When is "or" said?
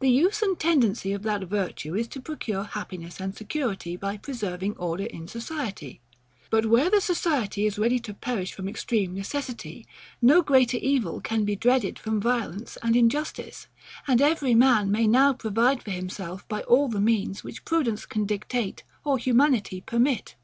19.04-19.16